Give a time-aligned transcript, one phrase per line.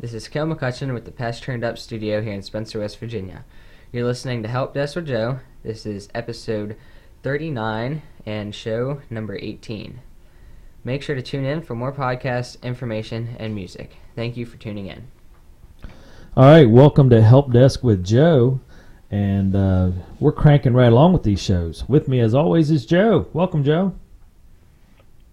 [0.00, 3.44] This is Kel McCutcheon with the Past Turned Up studio here in Spencer, West Virginia.
[3.92, 5.40] You're listening to Help Desk with Joe.
[5.62, 6.76] This is episode
[7.22, 10.00] 39 and show number 18.
[10.84, 13.98] Make sure to tune in for more podcasts, information, and music.
[14.16, 15.08] Thank you for tuning in.
[16.34, 18.58] All right, welcome to Help Desk with Joe,
[19.10, 21.86] and uh, we're cranking right along with these shows.
[21.90, 23.26] With me, as always, is Joe.
[23.34, 23.94] Welcome, Joe.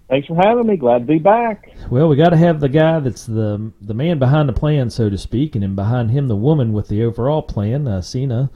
[0.09, 0.77] Thanks for having me.
[0.77, 1.69] Glad to be back.
[1.89, 5.09] Well, we got to have the guy that's the the man behind the plan, so
[5.09, 8.49] to speak, and then behind him, the woman with the overall plan, uh, Cena.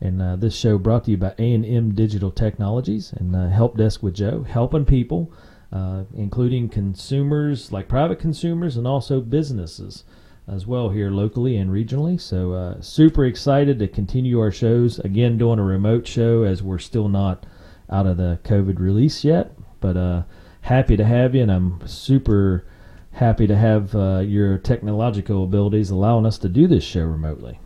[0.00, 4.00] And uh, this show brought to you by A&M Digital Technologies and uh, Help Desk
[4.00, 5.32] with Joe, helping people,
[5.72, 10.04] uh, including consumers, like private consumers, and also businesses
[10.46, 12.20] as well here locally and regionally.
[12.20, 14.98] So uh, super excited to continue our shows.
[15.00, 17.44] Again, doing a remote show as we're still not
[17.90, 20.22] out of the COVID release yet, but uh,
[20.62, 22.64] happy to have you, and I'm super
[23.12, 27.58] happy to have uh, your technological abilities allowing us to do this show remotely.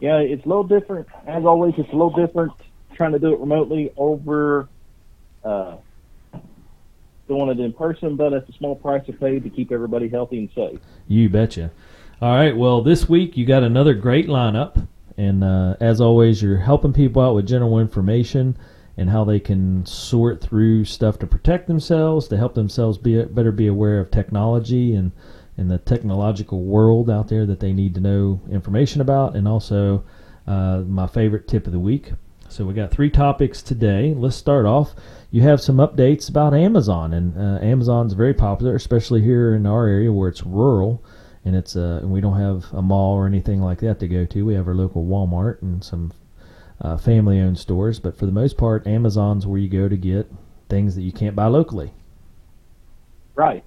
[0.00, 1.06] Yeah, it's a little different.
[1.26, 2.52] As always, it's a little different
[2.94, 4.68] trying to do it remotely over
[5.44, 5.76] uh,
[7.28, 10.38] doing it in person, but it's a small price to pay to keep everybody healthy
[10.38, 10.80] and safe.
[11.06, 11.70] You betcha.
[12.20, 16.58] All right, well, this week you got another great lineup, and uh, as always, you're
[16.58, 18.56] helping people out with general information
[18.96, 23.52] and how they can sort through stuff to protect themselves, to help themselves be better
[23.52, 25.12] be aware of technology and
[25.56, 30.02] and the technological world out there that they need to know information about, and also
[30.46, 32.12] uh, my favorite tip of the week.
[32.48, 34.14] So we got three topics today.
[34.14, 34.94] Let's start off.
[35.30, 39.86] You have some updates about Amazon, and uh, Amazon's very popular, especially here in our
[39.86, 41.02] area where it's rural,
[41.44, 44.26] and it's uh, and we don't have a mall or anything like that to go
[44.26, 44.44] to.
[44.44, 46.12] We have our local Walmart and some
[46.82, 50.30] uh, family-owned stores, but for the most part, Amazon's where you go to get
[50.68, 51.92] things that you can't buy locally.
[53.34, 53.64] Right.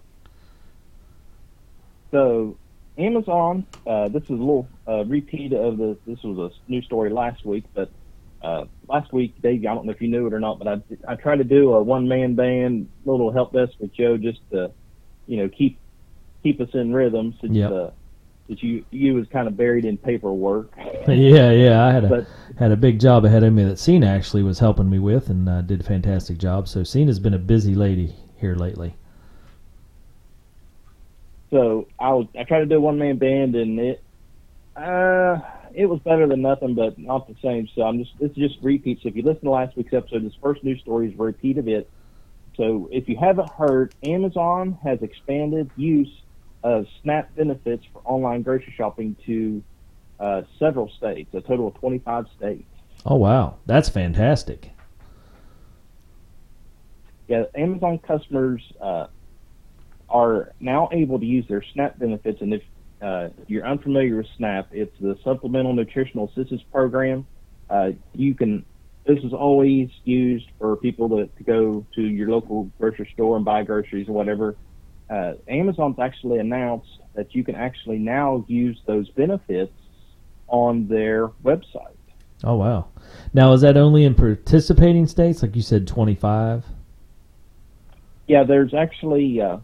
[2.12, 2.58] So,
[2.98, 3.66] Amazon.
[3.88, 5.98] Uh, this is a little uh, repeat of the.
[6.06, 7.90] This was a new story last week, but
[8.42, 9.62] uh, last week, Dave.
[9.62, 11.74] I don't know if you knew it or not, but I I tried to do
[11.74, 14.72] a one-man band little help desk with Joe just to,
[15.28, 15.80] you know, keep
[16.44, 17.72] keep us in rhythm since Yep.
[18.48, 20.72] That you you was kind of buried in paperwork.
[21.08, 24.08] yeah, yeah, I had a But had a big job ahead of me that Cena
[24.08, 26.68] actually was helping me with, and uh, did a fantastic job.
[26.68, 28.96] So Cena's been a busy lady here lately.
[31.50, 34.04] So I was I tried to do one man band and it
[34.76, 35.40] uh
[35.74, 37.68] it was better than nothing, but not the same.
[37.76, 39.02] So I'm just it's just repeats.
[39.06, 41.68] If you listen to last week's episode, this first news story is a repeat of
[41.68, 41.90] it.
[42.58, 46.10] So if you haven't heard, Amazon has expanded use
[46.66, 49.64] of SNAP benefits for online grocery shopping to
[50.20, 52.64] uh, several states, a total of 25 states.
[53.06, 54.72] Oh wow, that's fantastic.
[57.28, 59.08] Yeah, Amazon customers uh,
[60.10, 62.64] are now able to use their SNAP benefits, and if
[63.00, 67.28] uh, you're unfamiliar with SNAP, it's the Supplemental Nutritional Assistance Program.
[67.70, 68.66] Uh, you can.
[69.06, 73.46] This is always used for people to, to go to your local grocery store and
[73.46, 74.56] buy groceries or whatever.
[75.10, 79.74] Uh, Amazon's actually announced that you can actually now use those benefits
[80.48, 81.96] on their website.
[82.44, 82.88] Oh wow.
[83.34, 86.66] Now is that only in participating states, like you said, twenty five?
[88.28, 89.58] Yeah, there's actually uh,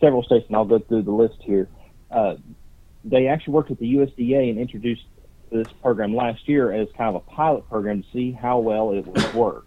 [0.00, 1.68] several states, and I'll go through the list here.
[2.10, 2.36] Uh,
[3.04, 5.04] they actually worked with the USDA and introduced
[5.50, 9.06] this program last year as kind of a pilot program to see how well it
[9.06, 9.66] would work.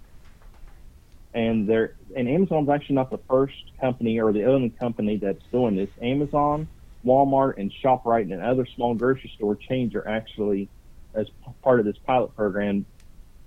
[1.33, 5.75] And there, and Amazon's actually not the first company or the only company that's doing
[5.75, 5.89] this.
[6.01, 6.67] Amazon,
[7.05, 10.69] Walmart, and Shoprite and other small grocery store chains are actually
[11.13, 11.27] as
[11.61, 12.85] part of this pilot program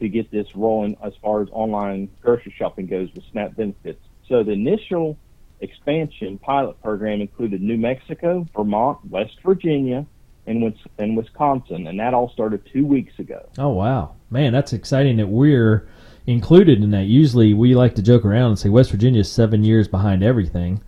[0.01, 4.05] to get this rolling as far as online grocery shopping goes with SNAP benefits.
[4.29, 5.17] So the initial
[5.61, 10.07] expansion pilot program included New Mexico, Vermont, West Virginia,
[10.47, 13.49] and and Wisconsin, and that all started two weeks ago.
[13.59, 15.89] Oh wow, man, that's exciting that we're
[16.27, 17.07] included in that.
[17.07, 20.83] Usually we like to joke around and say West Virginia is seven years behind everything,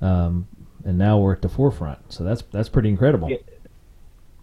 [0.00, 0.48] um,
[0.84, 2.12] and now we're at the forefront.
[2.12, 3.30] So that's that's pretty incredible.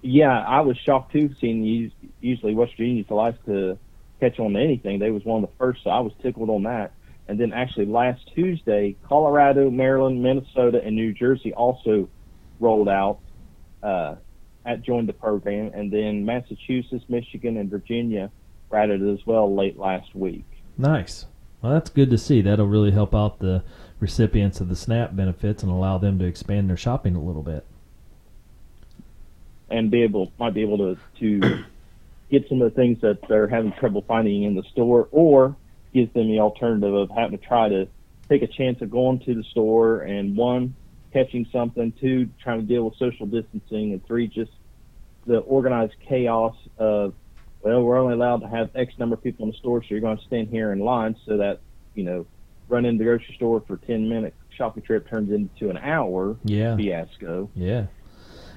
[0.02, 0.40] Yeah.
[0.40, 3.78] I was shocked too, seeing us- usually West Virginia likes to
[4.20, 5.00] catch on to anything.
[5.00, 6.94] They was one of the first, so I was tickled on that.
[7.28, 12.08] And then actually last Tuesday, Colorado, Maryland, Minnesota, and New Jersey also
[12.60, 13.20] rolled out
[13.84, 14.16] uh,
[14.66, 18.32] at joined the program, and then Massachusetts, Michigan, and Virginia
[18.74, 20.46] added as well late last week.
[20.78, 21.26] Nice.
[21.62, 22.42] Well, that's good to see.
[22.42, 23.64] That'll really help out the
[24.00, 27.66] recipients of the SNAP benefits and allow them to expand their shopping a little bit.
[29.70, 31.64] and be able might be able to to
[32.32, 35.56] get some of the things that they're having trouble finding in the store, or
[35.94, 37.88] gives them the alternative of having to try to
[38.30, 40.76] take a chance of going to the store and one
[41.14, 44.52] catching something, two, trying to deal with social distancing, and three, just
[45.26, 47.14] the organized chaos of,
[47.62, 50.00] well, we're only allowed to have X number of people in the store, so you're
[50.00, 51.60] going to stand here in line so that,
[51.96, 52.26] you know,
[52.70, 56.76] run into the grocery store for 10 minute shopping trip turns into an hour Yeah.
[56.76, 57.50] fiasco.
[57.56, 57.86] Yeah.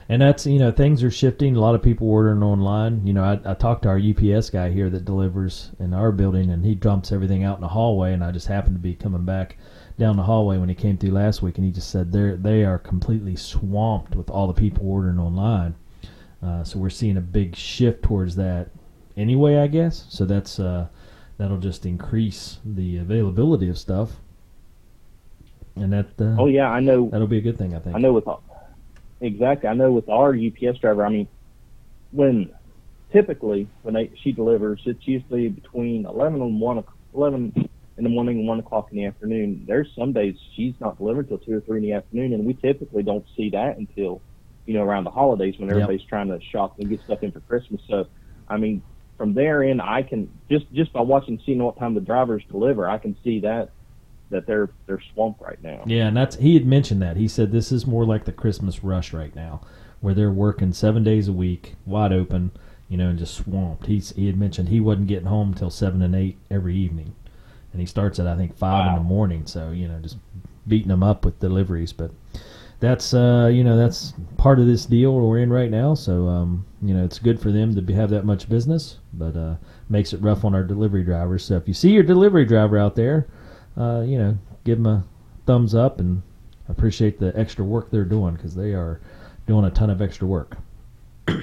[0.09, 1.55] And that's you know things are shifting.
[1.55, 3.07] A lot of people ordering online.
[3.07, 6.51] You know, I, I talked to our UPS guy here that delivers in our building,
[6.51, 8.13] and he dumps everything out in the hallway.
[8.13, 9.57] And I just happened to be coming back
[10.01, 12.65] down the hallway when he came through last week, and he just said they're they
[12.65, 15.77] are completely swamped with all the people ordering online.
[16.43, 18.71] Uh, so we're seeing a big shift towards that
[19.21, 20.07] anyway, I guess.
[20.09, 20.89] So that's uh,
[21.39, 24.17] that'll just increase the availability of stuff,
[25.77, 27.09] and that uh, Oh yeah, I know.
[27.11, 27.97] that'll be a good thing, I think.
[27.97, 28.25] I know with
[29.21, 29.69] exactly.
[29.69, 31.05] I know with our UPS driver.
[31.05, 31.29] I mean,
[32.11, 32.51] when
[33.13, 36.83] typically when they, she delivers, it's usually between eleven and one,
[37.15, 37.53] eleven
[37.99, 39.65] in the morning and one o'clock in the afternoon.
[39.67, 42.55] There's some days she's not delivered till two or three in the afternoon, and we
[42.55, 44.23] typically don't see that until
[44.67, 45.77] you know around the holidays when Yep.
[45.77, 47.81] everybody's trying to shop and get stuff in for Christmas.
[47.89, 48.07] So,
[48.49, 48.83] I mean,
[49.21, 52.89] from there in, I can just just by watching, seeing what time the drivers deliver,
[52.89, 53.69] I can see that
[54.31, 55.83] that they're they're swamped right now.
[55.85, 57.19] Yeah, and that's he had mentioned that.
[57.19, 59.61] He said this is more like the Christmas rush right now,
[60.01, 62.53] where they're working seven days a week, wide open,
[62.89, 63.89] you know, and just swamped.
[63.89, 67.15] He's he had mentioned he wasn't getting home till seven and eight every evening,
[67.73, 69.45] and he starts at I think five in the morning.
[69.45, 70.17] So you know, just
[70.67, 71.93] beating them up with deliveries.
[71.93, 72.13] But
[72.81, 75.95] that's uh, you know that's part of this deal we're in right now.
[75.95, 79.37] So um, you know, it's good for them to be, have that much business, but
[79.37, 79.57] uh,
[79.89, 81.45] makes it rough on our delivery drivers.
[81.45, 83.29] So if you see your delivery driver out there
[83.77, 85.05] uh, you know, give them a
[85.47, 86.23] thumbs up and
[86.69, 89.01] appreciate the extra work they're doing because they are
[89.47, 90.57] doing a ton of extra work.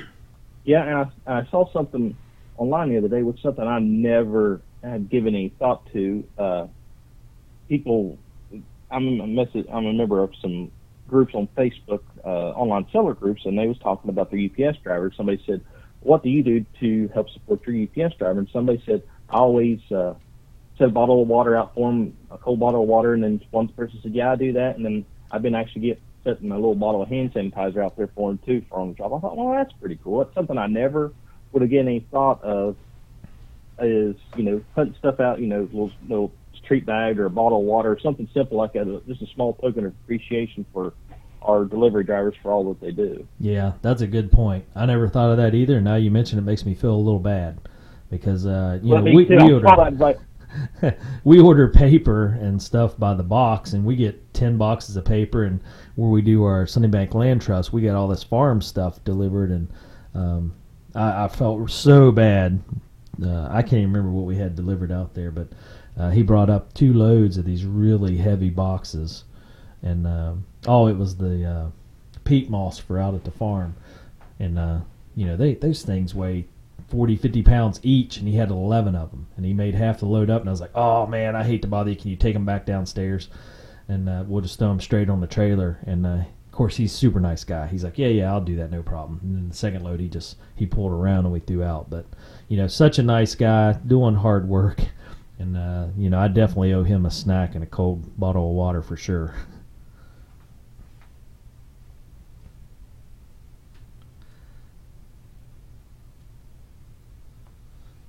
[0.63, 2.13] Yeah, and I, I saw something
[2.57, 6.25] online the other day, which something I never had given any thought to.
[6.37, 6.67] Uh,
[7.69, 8.17] people,
[8.91, 10.69] I'm a message, I'm a member of some
[11.07, 15.15] groups on Facebook, uh, online seller groups, and they was talking about their UPS drivers.
[15.15, 15.61] Somebody said,
[16.01, 19.79] "What do you do to help support your UPS driver?" And somebody said, "I always
[19.91, 20.15] uh,
[20.77, 23.41] set a bottle of water out for them, a cold bottle of water." And then
[23.51, 26.55] one person said, "Yeah, I do that." And then I've been actually get setting a
[26.55, 29.13] little bottle of hand sanitizer out there for them too for on the job.
[29.13, 30.19] I thought, well, that's pretty cool.
[30.19, 31.13] That's something I never
[31.51, 32.75] would have given any thought of.
[33.79, 36.31] Is you know putting stuff out, you know, little little
[36.67, 39.03] treat bag or a bottle of water, something simple like that.
[39.07, 40.93] Just a small token of appreciation for
[41.41, 43.25] our delivery drivers for all that they do.
[43.39, 44.65] Yeah, that's a good point.
[44.75, 45.79] I never thought of that either.
[45.79, 47.59] Now you mention it makes me feel a little bad
[48.09, 50.19] because uh, you know we, we order like,
[51.23, 55.43] we order paper and stuff by the box, and we get ten boxes of paper.
[55.43, 55.61] And
[55.95, 59.51] where we do our Sunny Bank Land Trust, we got all this farm stuff delivered,
[59.51, 59.67] and
[60.13, 60.53] um,
[60.95, 62.61] I, I felt so bad.
[63.23, 65.47] Uh, I can't even remember what we had delivered out there, but
[65.97, 69.23] uh, he brought up two loads of these really heavy boxes,
[69.81, 70.33] and uh,
[70.67, 71.67] oh, it was the uh,
[72.23, 73.75] peat moss for out at the farm,
[74.39, 74.79] and uh,
[75.15, 76.45] you know they those things weigh
[76.89, 79.27] 40, 50 pounds each, and he had 11 of them.
[79.35, 81.61] And he made half the load up, and I was like, oh, man, I hate
[81.63, 81.95] to bother you.
[81.97, 83.29] Can you take them back downstairs?
[83.89, 85.79] And uh, we'll just throw them straight on the trailer.
[85.85, 87.67] And, uh, of course, he's a super nice guy.
[87.67, 89.19] He's like, yeah, yeah, I'll do that, no problem.
[89.21, 91.89] And then the second load, he just, he pulled around and we threw out.
[91.89, 92.05] But,
[92.47, 94.81] you know, such a nice guy, doing hard work.
[95.39, 98.55] And, uh, you know, I definitely owe him a snack and a cold bottle of
[98.55, 99.35] water for sure.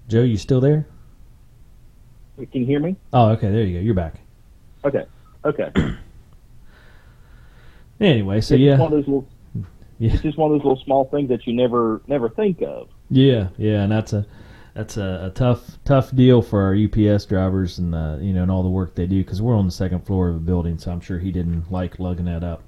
[0.09, 0.87] Joe, you still there?
[2.53, 2.97] can you hear me?
[3.13, 3.51] Oh, okay.
[3.51, 3.85] There you go.
[3.85, 4.15] You're back.
[4.85, 5.05] Okay,
[5.45, 5.71] okay.
[8.01, 9.29] Anyway, so it's yeah, one of those little,
[9.99, 12.89] yeah, it's just one of those little small things that you never never think of.
[13.11, 14.25] yeah, yeah, and that's a
[14.79, 18.51] that's a, a tough tough deal for our UPS drivers and uh, you know and
[18.51, 20.93] all the work they do because we're on the second floor of a building, so
[20.93, 22.63] I'm sure he didn't like lugging that up.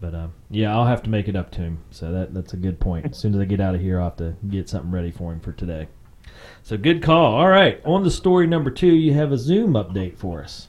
[0.00, 1.78] But uh, yeah, I'll have to make it up to him.
[1.92, 3.06] So that that's a good point.
[3.06, 5.32] As soon as I get out of here, I'll have to get something ready for
[5.32, 5.86] him for today.
[6.64, 7.36] So good call.
[7.36, 8.92] All right, on the story number two.
[8.92, 10.66] You have a Zoom update for us.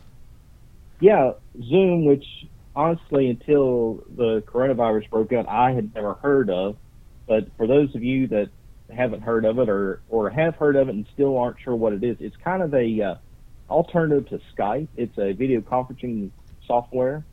[0.99, 1.31] Yeah,
[1.63, 6.77] Zoom, which honestly, until the coronavirus broke out, I had never heard of.
[7.27, 8.49] But for those of you that
[8.95, 11.93] haven't heard of it or or have heard of it and still aren't sure what
[11.93, 13.15] it is, it's kind of a uh,
[13.69, 14.87] alternative to Skype.
[14.95, 16.31] It's a video conferencing
[16.65, 17.23] software.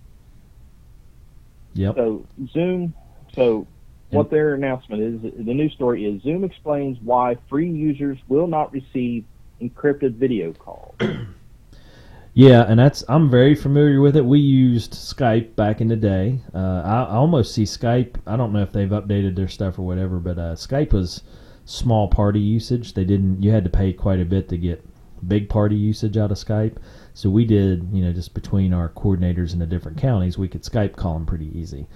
[1.74, 1.96] Yep.
[1.96, 2.94] So Zoom.
[3.34, 3.66] So
[4.10, 8.70] what their announcement is, the news story is Zoom explains why free users will not
[8.70, 9.24] receive
[9.62, 10.94] encrypted video calls.
[12.34, 14.24] Yeah, and that's I'm very familiar with it.
[14.24, 16.40] We used Skype back in the day.
[16.54, 18.16] Uh, I, I almost see Skype.
[18.26, 21.22] I don't know if they've updated their stuff or whatever, but uh, Skype was
[21.64, 22.94] small party usage.
[22.94, 23.42] They didn't.
[23.42, 24.84] You had to pay quite a bit to get
[25.26, 26.76] big party usage out of Skype.
[27.14, 30.62] So we did, you know, just between our coordinators in the different counties, we could
[30.62, 31.86] Skype call them pretty easy.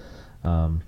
[0.43, 0.81] Um,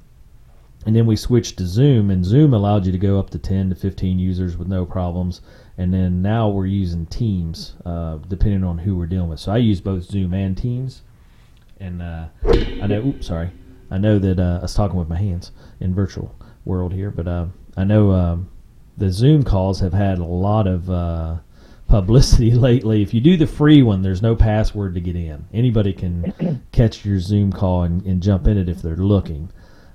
[0.85, 3.69] and then we switched to Zoom, and Zoom allowed you to go up to 10
[3.69, 5.41] to 15 users with no problems.
[5.77, 9.39] And then now we're using Teams, uh, depending on who we're dealing with.
[9.39, 11.01] So I use both Zoom and Teams.
[11.81, 13.51] And uh, I know, oops, sorry,
[13.91, 17.27] I know that uh, I was talking with my hands in virtual world here, but
[17.27, 18.49] uh, I know um,
[18.99, 21.37] the Zoom calls have had a lot of uh,
[21.87, 23.01] publicity lately.
[23.01, 25.45] If you do the free one, there's no password to get in.
[25.53, 29.51] Anybody can catch your Zoom call and, and jump in it if they're looking.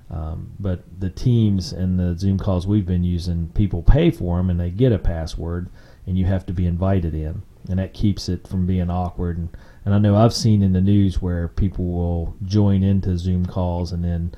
[0.09, 4.49] Um, but the teams and the Zoom calls we've been using, people pay for them
[4.49, 5.69] and they get a password,
[6.05, 9.37] and you have to be invited in, and that keeps it from being awkward.
[9.37, 9.49] And,
[9.83, 13.91] and I know I've seen in the news where people will join into Zoom calls
[13.91, 14.35] and then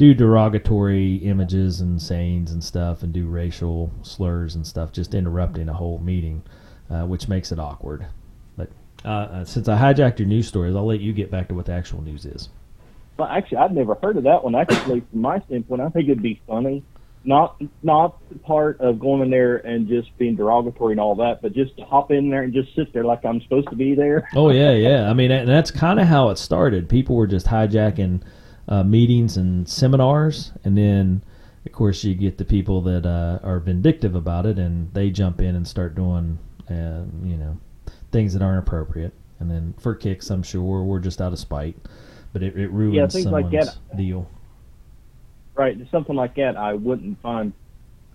[0.00, 5.68] do derogatory images and sayings and stuff, and do racial slurs and stuff, just interrupting
[5.68, 6.42] a whole meeting,
[6.88, 8.06] uh, which makes it awkward.
[8.56, 8.70] But
[9.04, 11.66] uh, uh, since I hijacked your news stories, I'll let you get back to what
[11.66, 12.48] the actual news is.
[13.18, 14.54] Well, actually, I'd never heard of that one.
[14.54, 16.82] Actually, from my standpoint, I think it'd be funny.
[17.22, 21.42] Not not the part of going in there and just being derogatory and all that,
[21.42, 23.94] but just to hop in there and just sit there like I'm supposed to be
[23.94, 24.30] there.
[24.34, 25.10] Oh yeah, yeah.
[25.10, 26.88] I mean, and that's kind of how it started.
[26.88, 28.22] People were just hijacking
[28.70, 31.22] uh, meetings and seminars, and then
[31.66, 35.40] of course you get the people that uh, are vindictive about it, and they jump
[35.40, 36.38] in and start doing,
[36.70, 37.58] uh, you know,
[38.12, 39.12] things that aren't appropriate.
[39.40, 41.76] And then for kicks, I'm sure we're just out of spite
[42.32, 43.96] but it, it ruins Yeah, things like someone's that.
[43.96, 44.24] deal.
[45.56, 47.52] right something like that i wouldn't find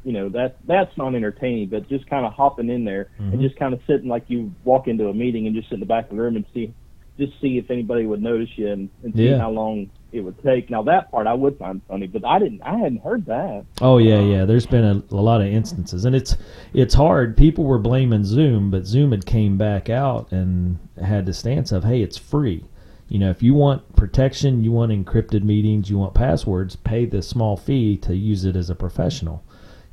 [0.06, 3.34] you know that that's not entertaining but just kind of hopping in there Mhm.
[3.34, 5.80] and just kind of sitting like you walk into a meeting and just sit in
[5.82, 6.74] the back of the room and see
[7.20, 9.38] just see if anybody would notice you and, and see Yeah.
[9.38, 12.62] how long it would take now that part i would find funny but i didn't
[12.62, 14.46] i hadn't heard that Oh yeah, yeah.
[14.46, 16.38] There's been a, a lot of instances, and it's
[16.74, 17.36] it's hard.
[17.36, 21.84] People were blaming Zoom, but Zoom had came back out and had the stance of,
[21.84, 22.64] hey, it's free.
[23.10, 27.22] You know, if you want protection, you want encrypted meetings, you want passwords, pay the
[27.22, 29.44] small fee to use it as a professional.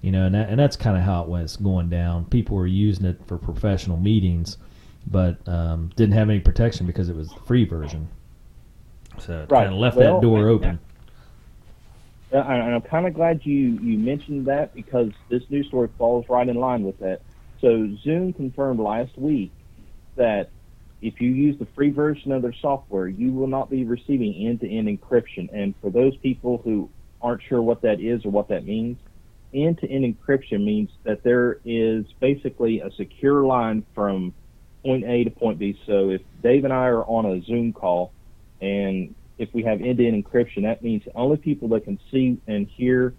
[0.01, 2.25] You know, and that, and that's kind of how it was going down.
[2.27, 4.57] People were using it for professional meetings,
[5.07, 8.09] but um, didn't have any protection because it was the free version.
[9.23, 9.65] So Right.
[9.65, 10.79] kind of left Well, that door open.
[12.33, 16.49] And I'm kind of glad you you mentioned that because this news story falls right
[16.49, 17.21] in line with that.
[17.61, 19.53] So Zoom confirmed last week
[20.17, 20.51] that
[21.03, 24.89] if you use the free version of their software, you will not be receiving end-to-end
[24.89, 25.49] encryption.
[25.53, 28.99] And for those people who aren't sure what that is or what that means,
[29.53, 34.33] end-to-end encryption means that there is basically a secure line from
[34.85, 35.79] point A to point B.
[35.87, 38.15] So if Dave and I are on a Zoom call
[38.63, 42.69] and if we have end-to-end encryption, that means the only people that can see and
[42.69, 43.15] hear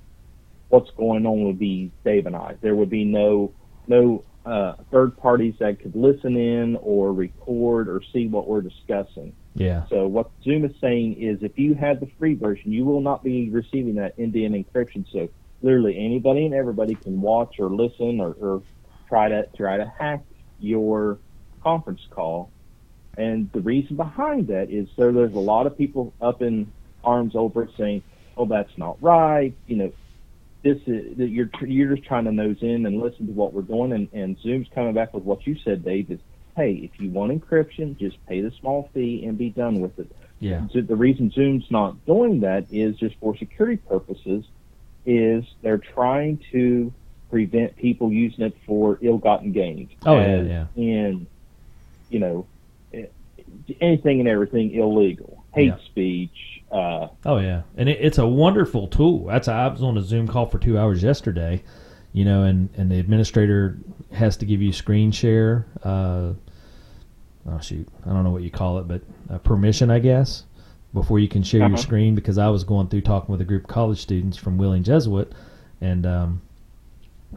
[0.69, 2.55] what's going on would be Dave and I.
[2.61, 3.53] There would be no
[3.87, 9.33] no uh, third parties that could listen in or record or see what we're discussing.
[9.55, 9.85] Yeah.
[9.89, 13.23] So what Zoom is saying is, if you have the free version, you will not
[13.23, 15.05] be receiving that end-to-end encryption.
[15.11, 15.29] So
[15.61, 18.63] literally anybody and everybody can watch or listen or, or
[19.09, 20.23] try to try to hack
[20.59, 21.19] your
[21.61, 22.51] conference call.
[23.17, 26.71] And the reason behind that is so there's a lot of people up in
[27.03, 28.01] arms over it saying,
[28.37, 29.93] "Oh, that's not right." You know,
[30.63, 33.61] this is that you're you're just trying to nose in and listen to what we're
[33.61, 33.91] doing.
[33.91, 36.09] And, and Zoom's coming back with what you said, Dave.
[36.09, 36.19] Is
[36.55, 40.11] hey, if you want encryption, just pay the small fee and be done with it.
[40.39, 40.67] Yeah.
[40.73, 44.45] So the reason Zoom's not doing that is just for security purposes.
[45.05, 46.93] Is they're trying to
[47.29, 49.89] prevent people using it for ill-gotten gains.
[50.05, 50.65] Oh, yeah, as yeah.
[50.75, 51.27] In,
[52.09, 52.45] you know,
[53.81, 55.77] anything and everything illegal, hate Yeah.
[55.85, 56.63] speech.
[56.71, 59.25] Uh, Oh yeah, and it, it's a wonderful tool.
[59.25, 61.61] That's I was on a Zoom call for two hours yesterday,
[62.13, 63.77] you know, and and the administrator
[64.11, 65.65] has to give you screen share.
[65.83, 66.33] Uh,
[67.47, 70.45] oh shoot, I don't know what you call it, but uh, permission, I guess,
[70.93, 71.77] before you can share your Uh-huh.
[71.77, 72.15] screen.
[72.15, 75.31] Because I was going through talking with a group of college students from Wheeling Jesuit,
[75.79, 76.41] and um,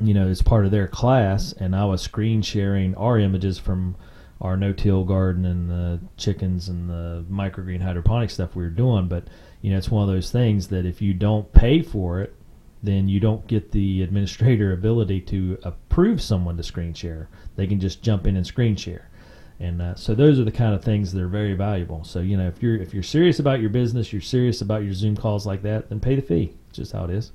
[0.01, 3.97] you know, it's part of their class, and I was screen sharing our images from
[4.41, 9.09] our no-till garden and the chickens and the microgreen hydroponic stuff we were doing.
[9.09, 9.25] But
[9.63, 12.35] you know, it's one of those things that if you don't pay for it,
[12.83, 17.29] then you don't get the administrator ability to approve someone to screen share.
[17.57, 19.09] They can just jump in and screen share.
[19.59, 22.05] And uh, so those are the kind of things that are very valuable.
[22.05, 24.93] So you know, if you're if you're serious about your business, you're serious about your
[24.93, 26.53] Zoom calls like that, then pay the fee.
[26.69, 27.33] It's just how it is.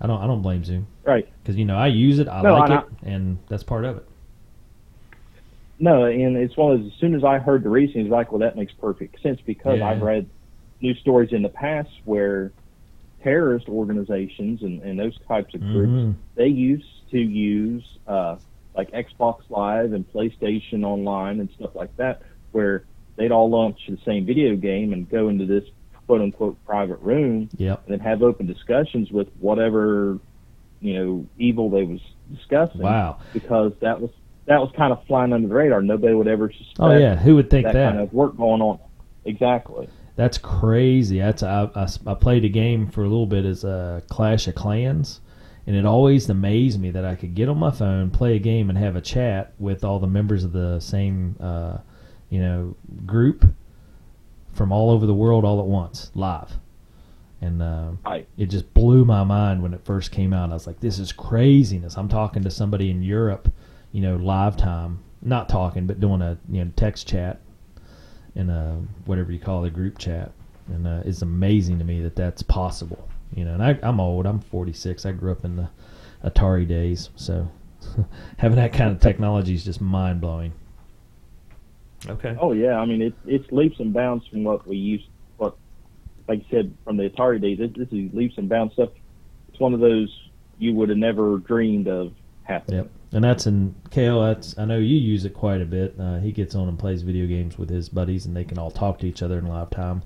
[0.00, 1.28] I don't I don't blame Zoom right.
[1.42, 3.98] because you know I use it, I No, like and it, and that's part of
[3.98, 4.08] it.
[5.84, 8.32] No, and it's one of those, as soon as I heard the reasoning, it's like,
[8.32, 9.88] well, that makes perfect sense because Yeah.
[9.90, 10.26] I've read
[10.80, 12.52] news stories in the past where
[13.22, 16.14] terrorist organizations and, and those types of groups Mhm.
[16.36, 18.36] they used to use uh,
[18.74, 22.22] like Xbox Live and PlayStation Online and stuff like that
[22.52, 22.84] where
[23.16, 25.64] they'd all launch the same video game and go into this
[26.06, 27.82] quote unquote private room Yep.
[27.86, 30.18] and then have open discussions with whatever
[30.80, 32.00] you know evil they was
[32.34, 32.80] discussing.
[32.80, 33.18] Wow.
[33.34, 34.10] Because that was
[34.46, 35.80] that was kind of flying under the radar.
[35.82, 37.16] Nobody would ever suspect Oh yeah.
[37.16, 37.90] Who would think that, that?
[37.92, 38.78] kind of work going on.
[39.24, 39.88] Exactly.
[40.16, 41.18] That's crazy.
[41.18, 44.54] That's I, I, I played a game for a little bit as a Clash of
[44.54, 45.20] Clans,
[45.66, 48.68] and it always amazed me that I could get on my phone, play a game,
[48.68, 51.78] and have a chat with all the members of the same, uh,
[52.30, 53.44] you know, group
[54.52, 56.52] from all over the world all at once, live.
[57.40, 58.28] And uh, Right.
[58.38, 60.50] it just blew my mind when it first came out.
[60.50, 63.52] I was like, "This is craziness." I'm talking to somebody in Europe,
[63.94, 67.40] you know, live time, not talking, but doing a you know text chat
[68.34, 70.32] in a whatever you call it, a group chat,
[70.66, 73.08] and uh, it's amazing to me that that's possible.
[73.36, 74.26] You know, and I, I'm old.
[74.26, 75.06] I'm 46.
[75.06, 75.68] I grew up in the
[76.24, 77.48] Atari days, so
[78.36, 80.52] having that kind of technology is just mind blowing.
[82.08, 82.36] Okay.
[82.40, 85.06] Oh yeah, I mean it's it's leaps and bounds from what we used.
[85.36, 85.56] What,
[86.26, 88.90] like you said, from the Atari days, this, this is leaps and bounds stuff.
[89.50, 90.08] It's one of those
[90.58, 92.80] you would have never dreamed of happening.
[92.80, 92.90] Yep.
[93.14, 94.22] And that's in Kale.
[94.22, 95.94] That's I know you use it quite a bit.
[95.98, 98.72] Uh, he gets on and plays video games with his buddies, and they can all
[98.72, 100.02] talk to each other in live time.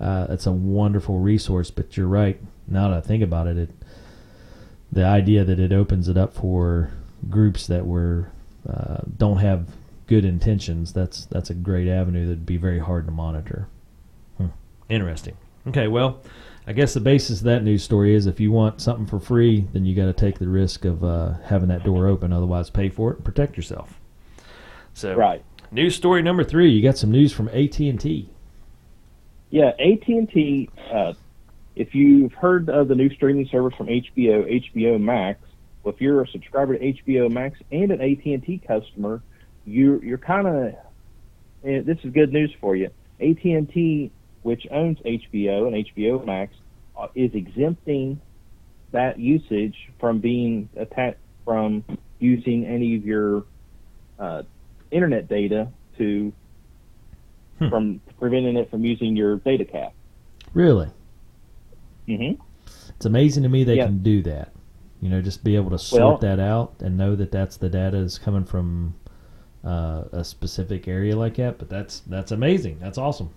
[0.00, 1.70] Uh, it's a wonderful resource.
[1.70, 2.40] But you're right.
[2.66, 3.70] Now that I think about it, it
[4.90, 6.90] the idea that it opens it up for
[7.28, 8.30] groups that were
[8.66, 9.68] uh, don't have
[10.06, 10.94] good intentions.
[10.94, 13.68] That's that's a great avenue that'd be very hard to monitor.
[14.38, 14.46] Hmm.
[14.88, 15.36] Interesting.
[15.66, 16.22] Okay, well,
[16.68, 19.66] I guess the basis of that news story is if you want something for free,
[19.72, 22.30] then you got to take the risk of uh, having that door open.
[22.30, 23.98] Otherwise, pay for it and protect yourself.
[24.92, 25.42] So, Right.
[25.72, 26.70] news story number three.
[26.70, 28.28] You got some news from AT and T.
[29.48, 30.68] Yeah, AT and T.
[30.92, 31.14] Uh,
[31.74, 35.40] if you've heard of the new streaming service from HBO, HBO Max,
[35.82, 39.22] well, if you're a subscriber to HBO Max and an AT and T customer,
[39.64, 40.74] you you're kind of.
[41.62, 42.90] This is good news for you.
[43.20, 44.10] AT and T,
[44.42, 46.54] which owns HBO and HBO Max,
[46.96, 48.20] uh, is exempting
[48.92, 51.84] that usage from being attached from
[52.18, 53.44] using any of your
[54.18, 54.42] uh,
[54.90, 56.32] internet data to
[57.58, 57.68] Hmm.
[57.70, 59.92] from preventing it from using your data cap.
[60.54, 60.88] Really,
[62.06, 62.40] Mm-hmm.
[62.90, 63.86] it's amazing to me they Yeah.
[63.86, 64.52] can do that.
[65.00, 67.68] You know, just be able to sort Well- that out and know that that's the
[67.68, 68.94] data is coming from
[69.64, 71.58] uh, a specific area like that.
[71.58, 72.78] But that's that's amazing.
[72.80, 73.30] That's awesome.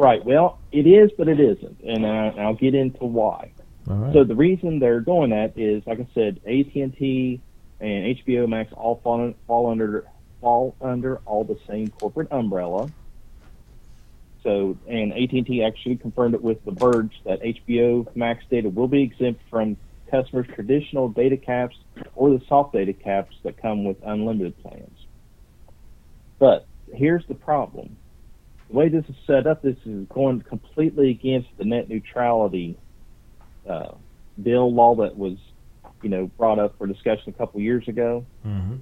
[0.00, 0.24] Right.
[0.24, 3.52] Well, it is, but it isn't, and I'll get into why.
[3.84, 4.14] Right.
[4.14, 7.42] So the reason they're doing that is, like I said, AT and T
[7.80, 10.06] and HBO Max all fall, fall under
[10.40, 12.90] fall under all the same corporate umbrella.
[14.42, 18.70] So, and AT and T actually confirmed it with the Verge that HBO Max data
[18.70, 19.76] will be exempt from
[20.10, 21.76] customers' traditional data caps
[22.14, 24.96] or the soft data caps that come with unlimited plans.
[26.38, 27.98] But here's the problem:
[28.70, 32.78] the way this is set up, this is going completely against the net neutrality
[33.68, 33.94] uh,
[34.40, 35.36] bill law that was,
[36.02, 38.24] you know, brought up for discussion a couple years ago.
[38.46, 38.76] mm-hmm.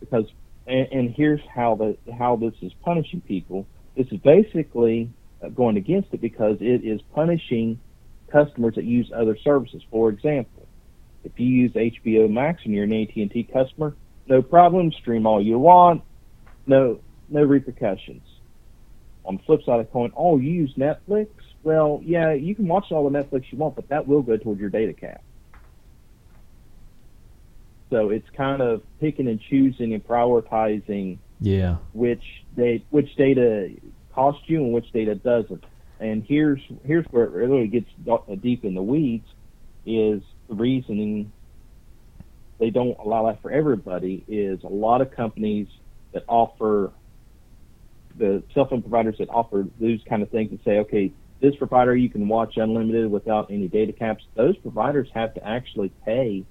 [0.00, 0.26] Because,
[0.66, 3.66] and, and here's how the how this is punishing people.
[3.96, 5.10] This is basically
[5.42, 7.80] uh, going against it because it is punishing
[8.30, 9.82] customers that use other services.
[9.90, 10.66] For example,
[11.24, 13.94] if you use HBO Max and you're an AT&T customer,
[14.28, 16.02] no problem, stream all you want,
[16.66, 18.22] no no repercussions.
[19.26, 21.28] On the flip side of the coin, oh, you use Netflix?
[21.62, 24.60] Well, yeah, you can watch all the Netflix you want, but that will go toward
[24.60, 25.20] your data cap.
[27.92, 31.76] So it's kind of picking and choosing and prioritizing Yeah.
[31.92, 32.22] which
[32.54, 33.70] they which data
[34.12, 35.64] costs you and which data doesn't.
[36.00, 39.28] And here's here's where it really gets uh, deep in the weeds
[39.84, 41.32] is the reasoning
[42.58, 45.68] they don't allow that for everybody is a lot of companies
[46.12, 46.92] that offer
[48.18, 51.94] the cell phone providers that offer those kind of things and say, okay, this provider
[51.94, 54.24] you can watch unlimited without any data caps.
[54.34, 56.44] Those providers have to actually pay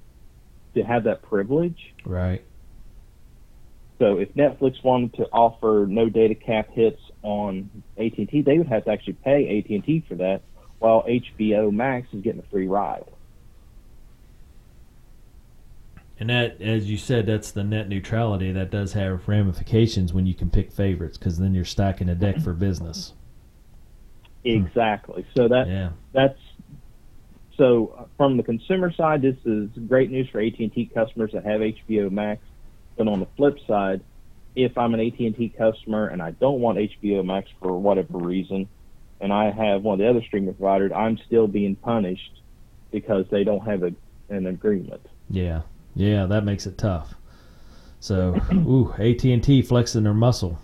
[0.76, 1.94] to have that privilege.
[2.06, 2.44] Right.
[3.98, 8.86] So if Netflix wanted to offer no data cap hits on AT&T, they would have
[8.86, 10.42] to actually pay AT&T for that,
[10.80, 13.06] while HBO Max is getting a free ride.
[16.20, 18.52] And that, as you said, that's the net neutrality.
[18.52, 22.40] That does have ramifications when you can pick favorites, because then you're stacking a deck
[22.40, 23.14] for business.
[24.44, 25.26] Exactly.
[25.36, 25.90] So that Yeah.
[26.14, 26.40] that's
[27.58, 32.10] so from the consumer side, this is great news for AT&T customers that have HBO
[32.10, 32.42] Max.
[32.98, 34.02] But on the flip side,
[34.56, 38.68] if I'm an AT&T customer and I don't want HBO Max for whatever reason,
[39.22, 42.42] and I have one of the other streaming providers, I'm still being punished
[42.92, 43.94] because they don't have a,
[44.30, 45.06] an agreement.
[45.30, 45.62] Yeah.
[45.96, 46.26] Yeah.
[46.26, 47.16] That makes it tough.
[48.00, 50.60] So, ooh, AT and T flexing their muscle.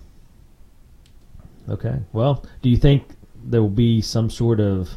[1.70, 2.00] Okay.
[2.14, 3.04] Well, do you think
[3.44, 4.90] there will be some sort of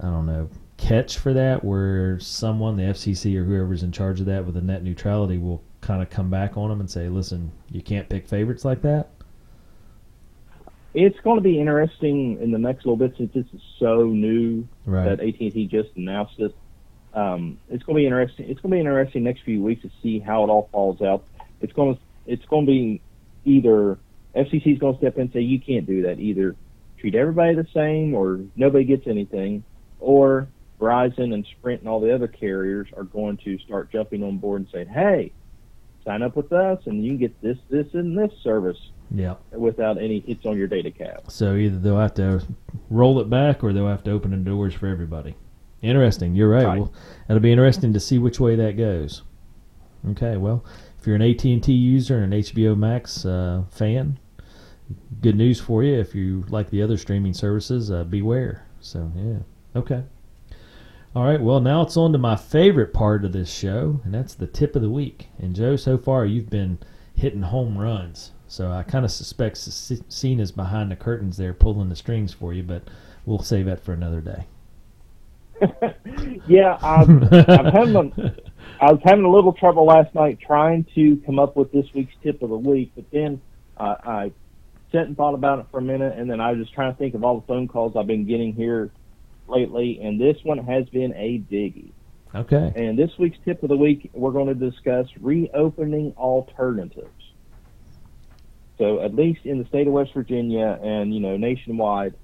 [0.00, 4.26] I don't know catch for that, where someone, the FCC or whoever's in charge of
[4.26, 7.52] that with the net neutrality, will kind of come back on them and say, "Listen,
[7.70, 9.08] you can't pick favorites like that."
[10.94, 14.66] It's going to be interesting in the next little bit since this is so new
[14.84, 15.04] Right.
[15.04, 16.54] that AT&T just announced it.
[17.14, 18.48] Um, it's going to be interesting.
[18.48, 21.24] It's going to be interesting next few weeks to see how it all falls out.
[21.60, 23.00] It's going to it's going to be
[23.44, 23.98] either
[24.34, 26.18] FCC is going to step in and say you can't do that.
[26.20, 26.56] Either
[26.98, 29.64] treat everybody the same or nobody gets anything,
[30.00, 30.48] or
[30.80, 34.62] Verizon and Sprint and all the other carriers are going to start jumping on board
[34.62, 35.32] and saying, hey,
[36.04, 38.78] sign up with us and you can get this, this, and this service
[39.10, 39.34] Yeah.
[39.52, 41.24] without any hits on your data cap.
[41.28, 42.42] So either they'll have to
[42.90, 45.36] roll it back or they'll have to open the doors for everybody.
[45.82, 46.34] Interesting.
[46.34, 46.64] You're right.
[46.64, 46.78] Right.
[46.78, 46.92] Well,
[47.28, 49.22] it'll be interesting to see which way that goes.
[50.10, 50.36] Okay.
[50.36, 50.64] Well,
[50.98, 54.18] if you're an AT&T user and an HBO Max uh, fan,
[55.20, 55.98] good news for you.
[55.98, 58.66] If you like the other streaming services, uh, beware.
[58.80, 59.38] So yeah.
[59.74, 60.04] Okay.
[61.14, 61.40] All right.
[61.40, 64.76] Well, now it's on to my favorite part of this show, and that's the tip
[64.76, 65.28] of the week.
[65.38, 66.78] And Joe, so far you've been
[67.14, 68.30] hitting home runs.
[68.46, 72.62] So I kind of suspect Cena's behind the curtains there pulling the strings for you,
[72.62, 72.88] but
[73.24, 74.46] we'll save that for another day.
[76.46, 78.34] Yeah, I'm, I'm having a,
[78.80, 82.14] I was having a little trouble last night trying to come up with this week's
[82.22, 83.40] tip of the week, but then
[83.76, 84.32] uh, I
[84.90, 86.98] sat and thought about it for a minute, and then I was just trying to
[86.98, 88.90] think of all the phone calls I've been getting here
[89.48, 91.92] lately, and this one has been a biggie.
[92.34, 92.72] Okay.
[92.74, 97.08] And this week's tip of the week, we're going to discuss reopening alternatives.
[98.78, 102.14] So, at least in the state of West Virginia and you know nationwide,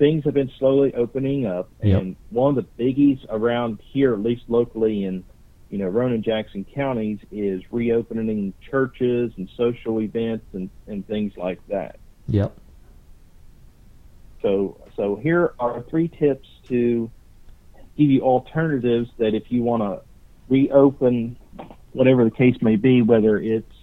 [0.00, 1.68] things have been slowly opening up.
[1.82, 2.00] Yep.
[2.00, 5.22] And one of the biggies around here, at least locally in
[5.68, 11.60] you know Roane Jackson counties, is reopening churches and social events and and things like
[11.68, 12.00] that.
[12.26, 12.56] Yep.
[14.42, 17.10] So, so here are three tips to
[17.98, 20.00] give you alternatives that if you want to
[20.48, 21.36] reopen
[21.92, 23.74] whatever the case may be, whether it's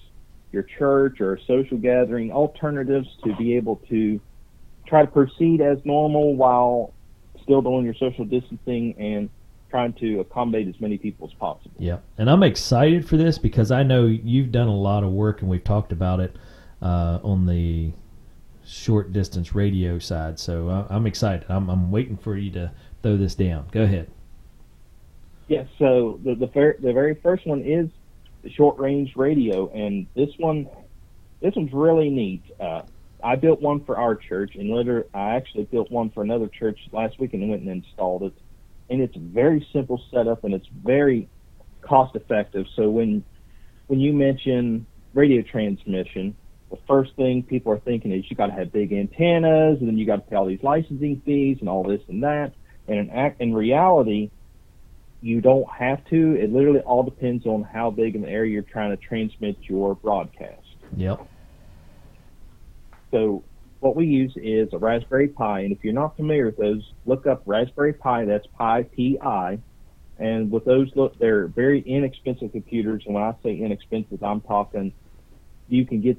[0.51, 4.19] your church or a social gathering, alternatives to be able to
[4.88, 6.93] try to proceed as normal while
[7.43, 9.30] still doing your social distancing and
[9.69, 11.71] trying to accommodate as many people as possible.
[11.78, 15.41] Yeah, And I'm excited for this because I know you've done a lot of work
[15.41, 16.36] and we've talked about it
[16.82, 17.91] uh, on the
[18.65, 20.39] short distance radio side.
[20.39, 21.45] So I, I'm excited.
[21.50, 22.71] I'm, I'm waiting for you to
[23.04, 23.67] throw this down.
[23.71, 24.10] Go ahead.
[25.47, 25.67] Yes.
[25.80, 26.47] so the the,
[26.80, 27.89] the very first one is
[28.43, 30.67] the short range radio, and this one
[31.41, 32.43] this one's really neat.
[32.60, 32.82] Uh,
[33.23, 36.80] I built one for our church, and later I actually built one for another church
[36.91, 38.34] last week and went and installed it.
[38.89, 41.30] And it's a very simple setup, and it's very
[41.82, 42.65] cost effective.
[42.75, 43.23] So when
[43.88, 46.36] when you mention radio transmission,
[46.69, 49.97] the first thing people are thinking is you got to have big antennas, and then
[49.97, 52.53] you got to pay all these licensing fees and all this and that.
[52.88, 54.32] And in act, in reality,
[55.21, 56.36] you don't have to.
[56.36, 59.95] It literally all depends on how big of an area you're trying to transmit your
[59.95, 60.62] broadcast.
[60.95, 61.27] Yep.
[63.12, 63.43] So
[63.80, 67.28] what we use is a Raspberry Pi, and if you're not familiar with those, look
[67.28, 68.26] up Raspberry Pi.
[68.26, 69.60] That's Pi P I.
[70.20, 73.04] And with those, look, they're very inexpensive computers.
[73.06, 74.93] And when I say inexpensive, I'm talking
[75.67, 76.17] you can get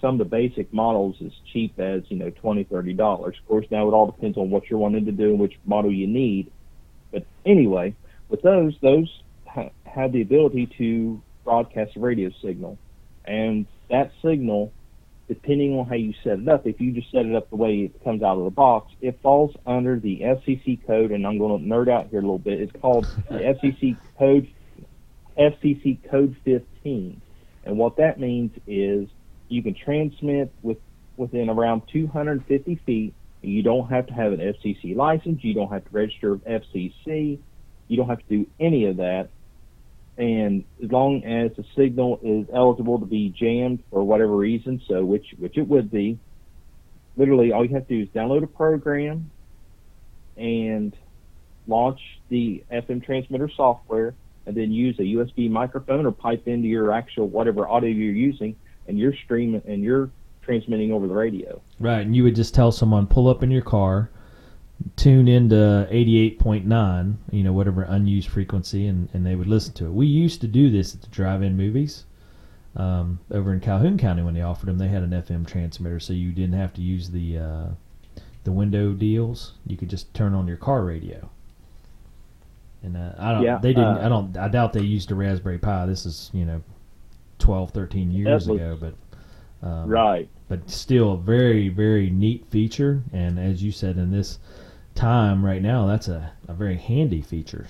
[0.00, 3.36] some of the basic models as cheap as you know twenty, thirty dollars.
[3.40, 5.92] Of course, now it all depends on what you're wanting to do and which model
[5.92, 6.52] you need.
[7.10, 7.94] But anyway,
[8.28, 12.78] with those, those ha- have the ability to broadcast a radio signal,
[13.24, 14.72] and that signal,
[15.28, 17.80] depending on how you set it up, if you just set it up the way
[17.80, 21.62] it comes out of the box, it falls under the FCC code, and I'm going
[21.62, 22.60] to nerd out here a little bit.
[22.60, 24.48] It's called the FCC code,
[25.38, 27.20] FCC code 15,
[27.64, 29.08] and what that means is
[29.48, 30.78] you can transmit with
[31.16, 33.14] within around 250 feet.
[33.42, 35.44] You don't have to have an FCC license.
[35.44, 37.38] You don't have to register with FCC.
[37.88, 39.30] You don't have to do any of that.
[40.18, 45.04] And as long as the signal is eligible to be jammed for whatever reason, so
[45.04, 46.18] which which it would be,
[47.16, 49.30] literally all you have to do is download a program
[50.36, 50.94] and
[51.68, 52.00] launch
[52.30, 57.28] the FM transmitter software, and then use a USB microphone or pipe into your actual
[57.28, 58.56] whatever audio you're using,
[58.88, 60.10] and you're streaming and you're
[60.42, 61.60] transmitting over the radio.
[61.78, 62.00] Right.
[62.00, 64.10] And you would just tell someone, pull up in your car,
[64.96, 65.54] tune into
[65.90, 69.92] 88.9, you know, whatever unused frequency, and, and they would listen to it.
[69.92, 72.04] We used to do this at the drive in movies.
[72.76, 76.12] Um, over in Calhoun County, when they offered them, they had an FM transmitter, so
[76.12, 77.66] you didn't have to use the uh,
[78.44, 79.54] the window deals.
[79.66, 81.28] You could just turn on your car radio.
[82.84, 83.42] And uh, I don't.
[83.42, 83.98] Yeah, they didn't.
[83.98, 84.36] uh, I don't.
[84.36, 85.86] I doubt they used a Raspberry Pi.
[85.86, 86.62] This is you know,
[87.40, 88.78] 12, 13 years was- ago.
[88.80, 90.28] But Um, right.
[90.48, 94.38] But still, a very very neat feature, and as you said, in this
[94.98, 97.66] time right now, that's a, a very handy feature.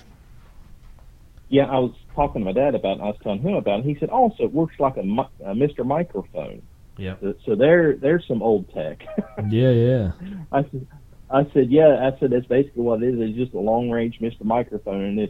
[1.49, 2.93] Yeah, I was talking to my dad about it.
[2.93, 3.85] And I was telling him about it.
[3.85, 5.85] He said, oh, "Also, it works like a, a Mr.
[5.85, 6.61] Microphone."
[6.97, 7.15] Yeah.
[7.21, 9.03] So- So there, there's some old tech.
[9.49, 10.11] Yeah, yeah.
[10.51, 10.87] I said,
[11.31, 12.11] I said, yeah.
[12.13, 13.19] I said that's basically what it is.
[13.29, 14.43] It's just a long range Mr.
[14.43, 15.29] Microphone, and if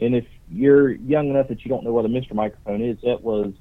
[0.00, 2.32] and if you're young enough that you don't know what a Mr.
[2.34, 3.52] Microphone is, that was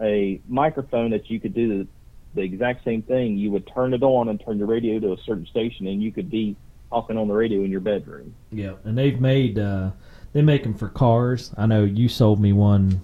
[0.00, 1.88] a microphone that you could do the,
[2.34, 3.36] the exact same thing.
[3.36, 6.10] You would turn it on and turn your radio to a certain station, and you
[6.12, 6.56] could be
[6.90, 8.34] talking on the radio in your bedroom.
[8.50, 9.90] Yeah, and they've made uh,
[10.32, 11.52] they make them for cars.
[11.56, 13.00] I know you sold me one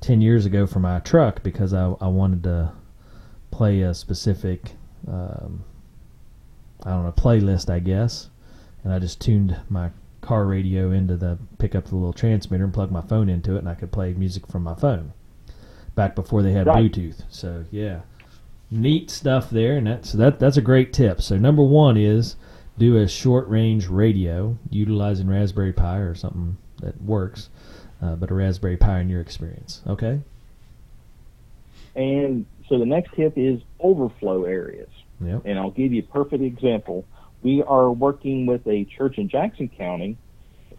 [0.00, 2.72] ten years ago for my truck because I I wanted to
[3.50, 4.72] play a specific
[5.06, 5.64] um,
[6.84, 8.28] I don't know playlist I guess,
[8.84, 12.74] and I just tuned my car radio into the pick up the little transmitter and
[12.74, 15.12] plug my phone into it, and I could play music from my phone.
[15.94, 16.92] Back before they had Right.
[16.92, 18.02] Bluetooth, so yeah,
[18.70, 21.20] neat stuff there, and that's that that's a great tip.
[21.20, 22.36] So number one is
[22.78, 27.50] do a short range radio utilizing Raspberry Pi or something that works,
[28.00, 29.82] uh, but a Raspberry Pi in your experience.
[29.86, 30.20] Okay.
[31.94, 34.88] And so the next tip is overflow areas.
[35.20, 35.42] Yep.
[35.44, 37.04] And I'll give you a perfect example.
[37.42, 40.16] We are working with a church in Jackson County.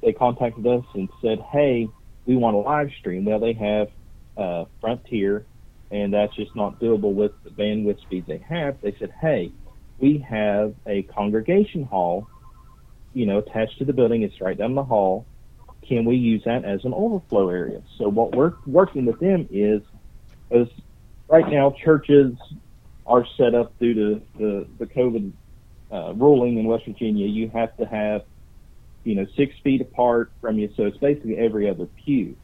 [0.02, 1.90] They contacted us and said, "Hey,
[2.26, 3.90] we want a live stream." Well, they have
[4.38, 5.46] uh, Frontier,
[5.92, 8.80] and that's just not doable with the bandwidth speed they have.
[8.82, 9.52] They said, "Hey,
[10.00, 12.28] we have a congregation hall,
[13.14, 14.24] you know, attached to the building.
[14.24, 15.26] It's right down the hall.
[15.88, 19.82] Can we use that as an overflow area?" So what we're working with them is,
[20.52, 20.68] is
[21.28, 22.36] right now churches
[23.06, 25.32] are set up due to the the COVID
[25.92, 27.28] uh, ruling in West Virginia.
[27.28, 28.24] You have to have
[29.04, 32.36] you know six feet apart from you, so it's basically every other pew.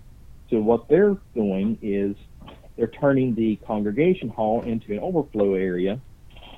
[0.49, 2.15] So what they're doing is
[2.75, 5.99] they're turning the congregation hall into an overflow area.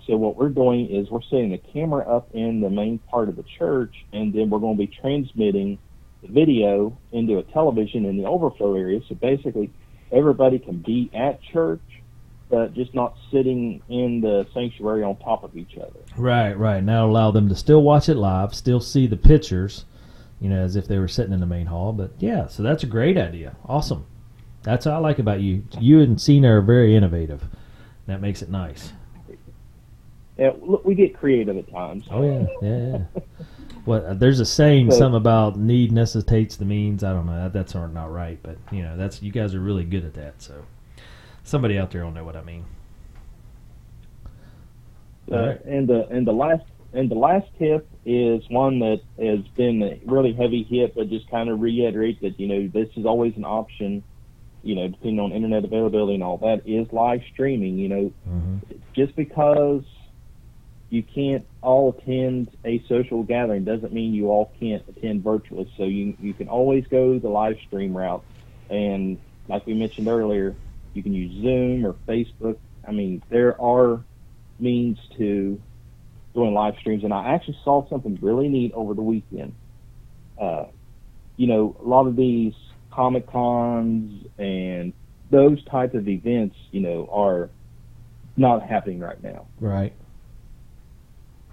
[0.07, 3.35] So what we're doing is we're setting the camera up in the main part of
[3.35, 5.77] the church, and then we're going to be transmitting
[6.21, 9.01] the video into a television in the overflow area.
[9.09, 9.69] So basically,
[10.11, 11.81] everybody can be at church,
[12.49, 15.99] but just not sitting in the sanctuary on top of each other.
[16.15, 16.81] Right, right.
[16.81, 19.83] Now allow them to still watch it live, still see the pictures,
[20.39, 21.91] you know, as if they were sitting in the main hall.
[21.91, 23.57] But yeah, so that's a great idea.
[23.65, 24.05] Awesome.
[24.63, 25.65] That's what I like about you.
[25.79, 27.45] You and Cena are very innovative.
[28.05, 28.93] That makes it nice.
[30.37, 32.05] Yeah, look, we get creative at times.
[32.11, 33.21] Oh yeah, yeah, yeah.
[33.85, 37.03] What uh, there's a saying So- something about need necessitates the means.
[37.03, 37.43] I don't know.
[37.43, 40.41] That, that's not right, but you know, that's you guys are really good at that.
[40.41, 40.65] So
[41.43, 42.65] somebody out there will know what I mean.
[45.31, 45.65] Uh, right.
[45.65, 49.99] And the and the last and the last tip is one that has been a
[50.05, 53.45] really heavy hit, but just kind of reiterate that you know this is always an
[53.45, 54.03] option.
[54.63, 57.77] You know, depending on internet availability and all that, is live streaming.
[57.77, 58.57] You know, hmm
[58.93, 59.83] just because
[60.89, 65.71] you can't all attend a social gathering doesn't mean you all can't attend virtually.
[65.77, 68.23] So you you can always go the live stream route,
[68.69, 70.55] and like we mentioned earlier,
[70.93, 72.57] you can use Zoom or Facebook.
[72.87, 74.03] I mean, there are
[74.59, 75.59] means to
[76.33, 79.53] doing live streams, and I actually saw something really neat over the weekend.
[80.39, 80.65] Uh,
[81.35, 82.53] you know, a lot of these
[82.91, 84.93] comic cons and
[85.29, 87.49] those type of events, you know, are
[88.37, 89.47] not happening right now.
[89.59, 89.93] Right.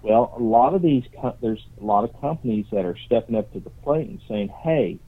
[0.05, 3.51] Well, a lot of these co- there's a lot of companies that are stepping up
[3.55, 4.99] to the plate and saying, "Hey,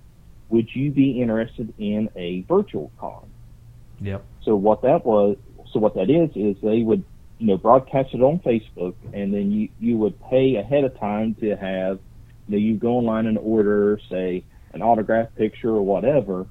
[0.48, 3.30] would you be interested in a virtual con?"
[4.00, 4.24] Yep.
[4.42, 5.36] So what that was,
[5.70, 7.04] so what that is, is they would,
[7.38, 11.34] you know, broadcast it on Facebook, and then you you would pay ahead of time
[11.40, 11.98] to have,
[12.48, 16.46] you know, you go online and order, say, an autograph picture or whatever,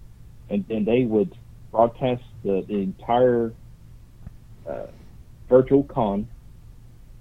[0.51, 1.35] and then they would
[1.71, 3.53] broadcast the, the entire
[4.69, 4.85] uh,
[5.49, 6.27] virtual con,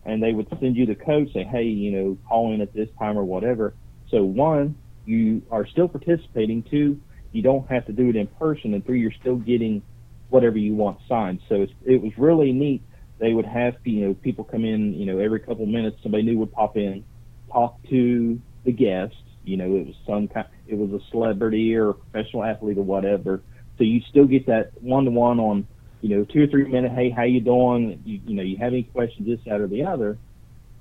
[0.04, 2.88] and they would send you the code, say, hey, you know, call in at this
[2.98, 3.74] time or whatever.
[4.10, 6.62] So one, you are still participating.
[6.62, 7.00] Two,
[7.32, 9.82] you don't have to do it in person, and three, you're still getting
[10.28, 11.40] whatever you want signed.
[11.48, 12.82] So it was really neat.
[13.18, 15.98] They would have you know people come in, you know, every couple minutes.
[16.02, 17.04] Somebody new would pop in,
[17.52, 19.14] talk to the guest.
[19.44, 22.84] You know, it was some kind, it was a celebrity or a professional athlete or
[22.84, 23.42] whatever.
[23.76, 25.66] So you still get that one to one on,
[26.04, 26.92] you know, two or three minute.
[26.92, 28.02] Hey, how you doing?
[28.04, 30.18] You, you know, you have any questions, this, that, or the other.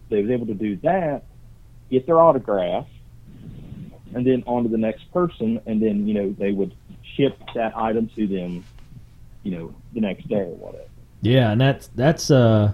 [0.09, 1.23] They was able to do that,
[1.89, 2.87] get their autograph,
[4.13, 6.75] and then on to the next person, and then you know they would
[7.15, 8.65] ship that item to them,
[9.43, 10.89] you know, the next day or whatever.
[11.21, 12.73] Yeah, and that's that's uh,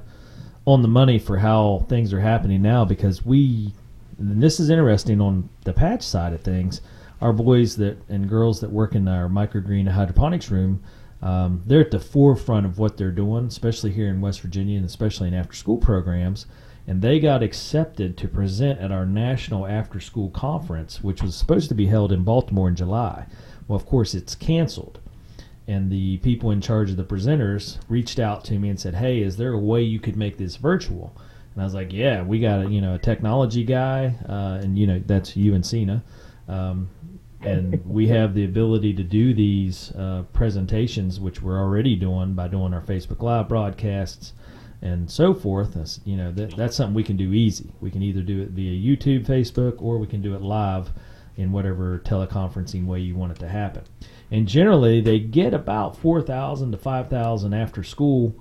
[0.65, 3.75] on the money for how things are happening now because we,
[4.17, 6.81] and this is interesting on the patch side of things.
[7.21, 10.81] Our boys that and girls that work in our microgreen hydroponics room,
[11.21, 14.86] Um, they're at the forefront of what they're doing, especially here in West Virginia and
[14.86, 16.45] especially in after school programs.
[16.88, 21.69] And they got accepted to present at our national after school conference, which was supposed
[21.69, 23.27] to be held in Baltimore in July.
[23.67, 24.99] Well, of course, it's canceled.
[25.67, 29.21] And the people in charge of the presenters reached out to me and said, "Hey,
[29.21, 31.15] is there a way you could make this virtual?"
[31.53, 34.79] And I was like, "Yeah, we got a you know a technology guy, uh, and
[34.79, 36.03] you know that's you and Cena,
[36.47, 36.89] um,
[37.41, 42.47] and we have the ability to do these uh, presentations, which we're already doing by
[42.47, 44.34] doing our Facebook Live broadcasts
[44.82, 45.73] and so forth.
[45.73, 47.71] That's, you know that, that's something we can do easy.
[47.80, 50.91] We can either do it via YouTube, Facebook, or we can do it live
[51.38, 53.84] in whatever teleconferencing way you want it to happen."
[54.32, 58.36] And generally, they get about 4,000 to 5,000 after school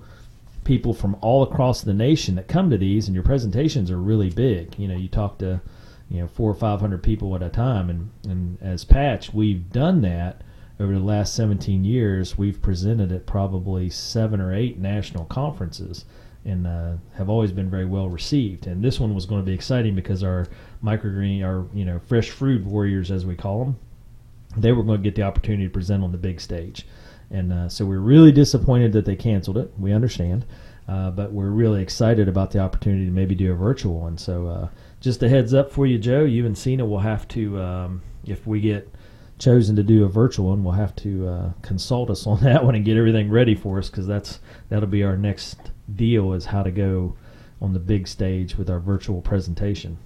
[0.63, 4.29] people from all across the nation that come to these, and your presentations are really
[4.29, 4.77] big.
[4.77, 5.61] You know, you talk to,
[6.09, 7.89] you know, four or 500 people at a time.
[7.89, 10.41] And, and as Patch, we've done that
[10.79, 12.37] over the last 17 years.
[12.37, 16.05] We've presented at probably seven or eight national conferences
[16.45, 18.65] and uh, have always been very well received.
[18.65, 20.47] And this one was going to be exciting because our
[20.83, 23.79] microgreen, our you know fresh fruit warriors as we call them,
[24.57, 26.87] they were going to get the opportunity to present on the big stage.
[27.31, 29.71] And uh, so we're really disappointed that they canceled it.
[29.77, 30.45] We understand.
[30.89, 34.17] Uh, but we're really excited about the opportunity to maybe do a virtual one.
[34.17, 36.25] So uh, just a heads up for you, Joe.
[36.25, 38.91] You and Cena will have to, um, if we get
[39.37, 42.73] chosen to do a virtual one, we'll have to uh, consult us on that one
[42.73, 45.59] and get everything ready for us because that's that'll be our next
[45.95, 47.15] deal is how to go
[47.61, 49.99] on the big stage with our virtual presentation.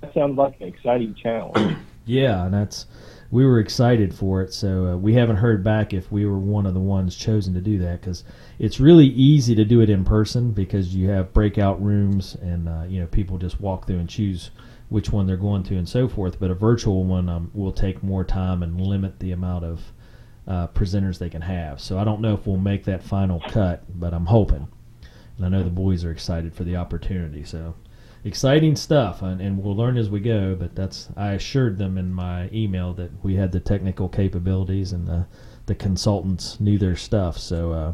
[0.00, 1.76] That sounds like an exciting challenge.
[2.04, 2.86] Yeah, and that's
[3.30, 4.52] we were excited for it.
[4.52, 7.60] So uh, we haven't heard back if we were one of the ones chosen to
[7.60, 8.24] do that because
[8.58, 12.84] it's really easy to do it in person because you have breakout rooms and uh,
[12.88, 14.50] you know people just walk through and choose
[14.88, 16.38] which one they're going to and so forth.
[16.38, 19.92] But a virtual one um, will take more time and limit the amount of
[20.46, 21.80] uh, presenters they can have.
[21.80, 24.68] So I don't know if we'll make that final cut, but I'm hoping.
[25.36, 27.44] And I know the boys are excited for the opportunity.
[27.44, 27.74] So
[28.26, 30.54] exciting stuff, and, and, we'll learn as we go.
[30.54, 35.06] But that's I assured them in my email that we had the technical capabilities and
[35.06, 35.26] the
[35.66, 37.38] the consultants knew their stuff.
[37.38, 37.92] So uh,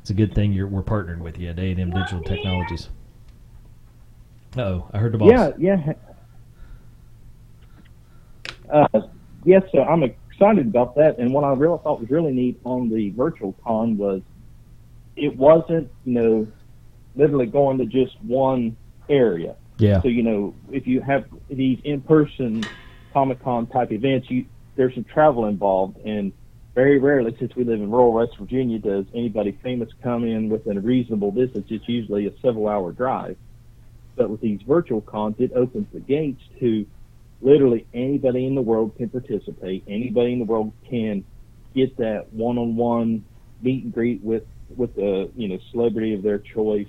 [0.00, 2.88] it's a good thing you're we're partnered with you at A and M Digital Technologies.
[4.56, 5.30] Oh, I heard the boss.
[5.30, 5.92] Yeah, yeah.
[8.70, 9.00] Uh,
[9.44, 11.18] yes, so I'm excited about that.
[11.18, 14.22] And what I really thought was really neat on the virtual con was
[15.16, 16.46] it wasn't, you know,
[17.16, 18.76] literally going to just one
[19.08, 19.56] area.
[19.78, 20.02] Yeah.
[20.02, 22.62] So you know, if you have these in-person
[23.12, 26.32] Comic Con type events, you there's some travel involved, and
[26.74, 30.76] very rarely, since we live in rural West Virginia, does anybody famous come in within
[30.76, 31.66] a reasonable distance.
[31.70, 33.36] It's usually a several-hour drive.
[34.16, 36.86] But with these virtual cons, it opens the gates to
[37.40, 39.84] literally anybody in the world can participate.
[39.86, 41.24] Anybody in the world can
[41.74, 43.24] get that one-on-one
[43.62, 44.44] meet and greet with
[44.76, 46.88] with a you know celebrity of their choice,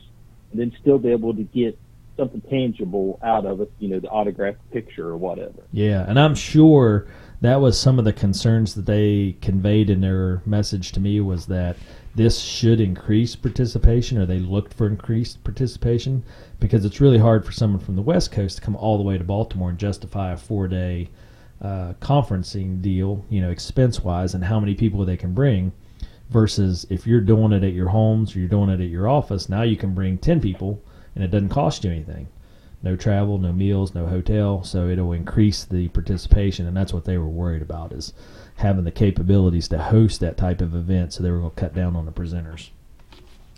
[0.51, 1.77] and then still be able to get
[2.17, 5.63] something tangible out of it, you know, the autographed picture or whatever.
[5.71, 7.07] Yeah, and I'm sure
[7.41, 11.45] that was some of the concerns that they conveyed in their message to me was
[11.47, 11.77] that
[12.15, 16.23] this should increase participation or they looked for increased participation
[16.59, 19.17] because it's really hard for someone from the west coast to come all the way
[19.17, 21.09] to baltimore and justify a four day
[21.61, 25.71] uh, conferencing deal you know expense wise and how many people they can bring
[26.29, 29.49] versus if you're doing it at your homes or you're doing it at your office
[29.49, 30.81] now you can bring 10 people
[31.15, 32.27] and it doesn't cost you anything.
[32.83, 37.17] No travel, no meals, no hotel, so it'll increase the participation, and that's what they
[37.17, 38.13] were worried about is
[38.57, 41.13] having the capabilities to host that type of event.
[41.13, 42.69] So they were going to cut down on the presenters.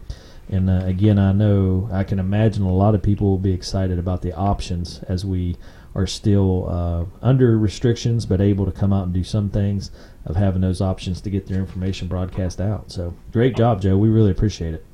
[0.49, 3.99] And uh, again, I know I can imagine a lot of people will be excited
[3.99, 5.57] about the options as we
[5.95, 9.91] are still uh, under restrictions, but able to come out and do some things
[10.27, 12.91] of having those options to get their information broadcast out.
[12.91, 13.97] So great job, Joe.
[13.97, 14.85] We really appreciate it.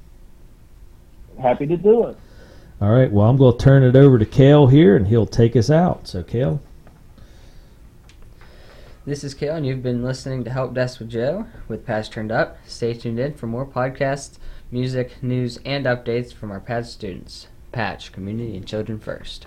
[1.41, 2.17] Happy to do it.
[2.81, 3.11] All right.
[3.11, 6.07] Well, I'm going to turn it over to Kale here, and he'll take us out.
[6.07, 6.61] So, Kale.
[9.07, 12.31] This is Kale, and you've been listening to Help Desk with Joe with Patch Turned
[12.31, 12.59] Up.
[12.67, 14.39] Stay tuned in for more podcasts,
[14.71, 17.49] music, news, and updates from our Patch students.
[17.73, 19.47] Patch, Community and Children First.